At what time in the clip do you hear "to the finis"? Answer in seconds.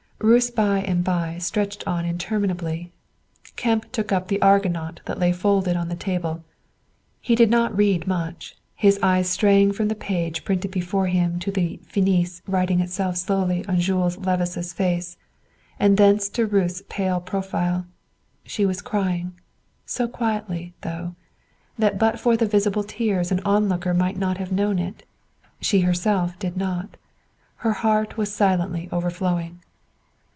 11.39-12.43